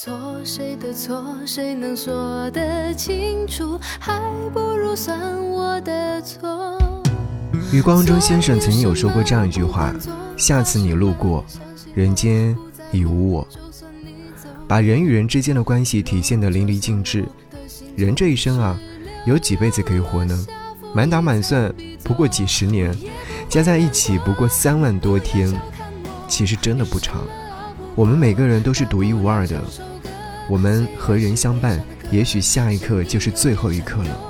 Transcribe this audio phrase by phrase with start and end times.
[0.00, 3.76] 错谁的错，谁能说得清楚？
[3.98, 4.22] 还
[4.54, 5.18] 不如算
[5.50, 6.78] 我的错。
[7.72, 9.92] 余光中先生曾经有说过这样一句话：
[10.36, 11.44] 下次你路过，
[11.96, 12.56] 人间
[12.92, 13.48] 已无我。
[14.68, 17.26] 把人与人之间的关系体现得淋漓尽致。
[17.96, 18.78] 人这一生啊，
[19.26, 20.46] 有几辈子可以活呢？
[20.94, 21.74] 满打满算
[22.04, 22.96] 不过几十年，
[23.48, 25.52] 加在一起不过三万多天，
[26.28, 27.26] 其实真的不长。
[27.94, 29.62] 我们每个人都是独一无二的，
[30.48, 34.20] 我们和人相伴，也许下一刻就是最后一刻了。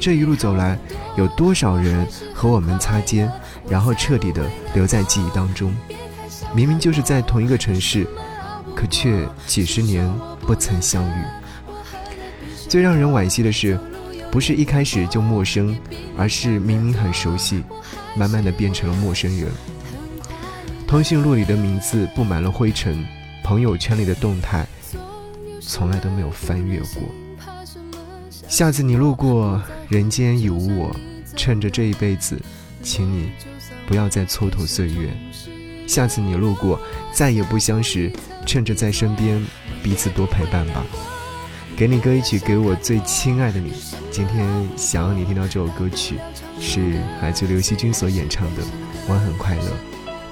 [0.00, 0.78] 这一路走来，
[1.16, 3.30] 有多少人和我们擦肩，
[3.68, 4.44] 然后彻底的
[4.74, 5.74] 留在记忆当中？
[6.54, 8.06] 明明就是在同一个城市。
[8.74, 10.06] 可却几十年
[10.42, 11.24] 不曾相遇。
[12.68, 13.80] 最让人惋惜的是，
[14.30, 15.74] 不是一开始就陌生，
[16.14, 17.64] 而是明明很熟悉，
[18.14, 19.48] 慢慢的变成了陌生人。
[20.86, 23.04] 通讯录里的名字布满了灰尘，
[23.42, 24.64] 朋友圈里的动态，
[25.60, 27.02] 从来都没有翻阅过。
[28.48, 30.94] 下次你路过，人间已无我。
[31.36, 32.40] 趁着这一辈子，
[32.82, 33.30] 请你
[33.86, 35.10] 不要再蹉跎岁月。
[35.88, 36.80] 下次你路过，
[37.12, 38.10] 再也不相识。
[38.46, 39.44] 趁着在身边，
[39.82, 40.86] 彼此多陪伴吧。
[41.76, 43.72] 给你歌一曲，给我最亲爱的你。
[44.12, 46.14] 今天想要你听到这首歌曲，
[46.60, 48.62] 是来自刘惜君所演唱的
[49.08, 49.62] 《我很快乐》，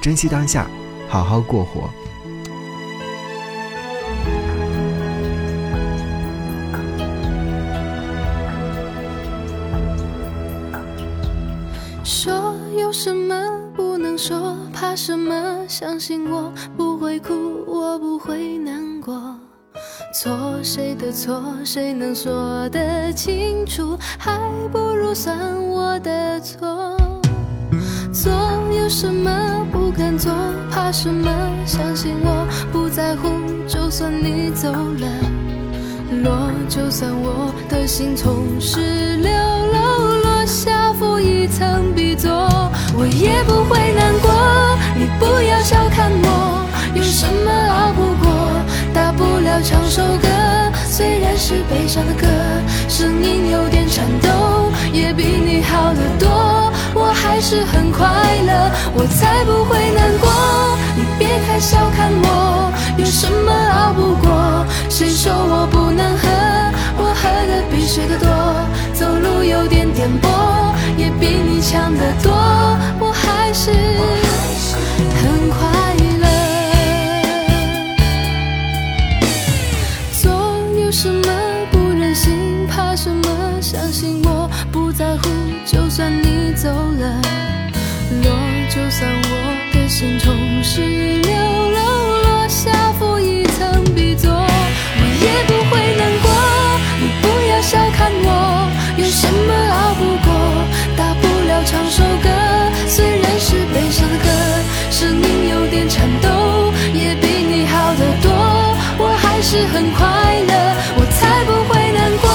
[0.05, 0.69] 珍惜当下，
[1.09, 1.89] 好好过活。
[12.05, 13.35] 说有什么
[13.75, 14.19] 不能？
[14.19, 15.65] 说怕什么？
[15.67, 19.35] 相信我不会哭，我不会难过。
[20.13, 23.97] 错谁的错，谁能说得清楚？
[24.19, 24.39] 还
[24.71, 25.35] 不如算
[25.67, 26.95] 我的错。
[28.13, 28.31] 做
[28.71, 29.31] 有什么
[30.19, 30.33] 做？
[30.71, 31.31] 怕什么？
[31.67, 33.29] 相信我不在乎，
[33.67, 35.07] 就算你走了，
[36.23, 42.31] 落就算我的心从十六楼落下，负一层 B 座。
[42.97, 44.31] 我也不会难过，
[44.95, 48.31] 你不要小看我，有什么熬不过？
[48.93, 50.29] 大不了唱首歌，
[50.87, 52.27] 虽然是悲伤的歌，
[52.89, 53.44] 声音
[57.47, 58.07] 是很快
[58.47, 60.31] 乐，我才不会难过。
[60.97, 64.65] 你别太小看我，有什么熬不过？
[64.89, 66.27] 谁说我不能喝？
[66.97, 68.27] 我喝的比谁的多，
[68.95, 70.25] 走路有点颠簸。
[70.97, 72.33] 也比你强得多，
[88.75, 91.31] 就算我的心从十六
[91.71, 91.79] 楼
[92.25, 96.27] 落下，负一层笔座，我也不会难过。
[96.99, 100.29] 你不要小看我，有什么熬不过？
[100.97, 102.29] 大不了唱首歌，
[102.89, 104.27] 虽然是悲伤的歌，
[104.91, 108.27] 声音有点颤抖，也比你好得多。
[108.99, 110.03] 我还是很快
[110.51, 110.53] 乐，
[110.99, 112.27] 我才不会难过。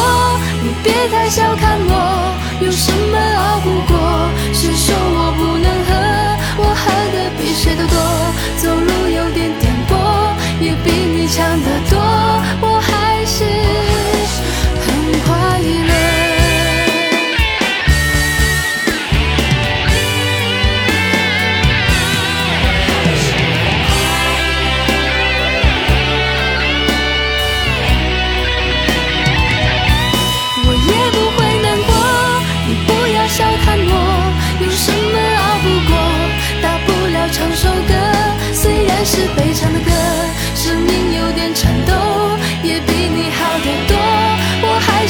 [0.63, 2.33] 你别太小看我，
[2.63, 3.19] 有什么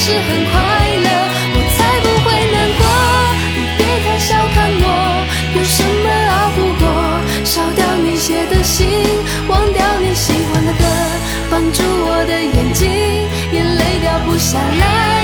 [0.02, 0.56] 是很快
[0.96, 1.08] 乐，
[1.52, 2.82] 我才不会难过。
[3.54, 4.84] 你别太小看我，
[5.54, 6.84] 有什么熬不过？
[7.44, 8.88] 烧掉你写的信，
[9.46, 10.84] 忘掉你喜欢的歌，
[11.50, 12.88] 绑住我的眼睛，
[13.52, 15.19] 眼泪掉不下来。